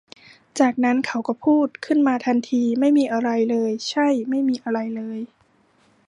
[0.59, 4.07] จากนั้น เขาก็พูด ขึ้นมาทันที ไม่มีอะไรเลย ใช่!!
[4.29, 5.19] ไม่มีอะไรเลย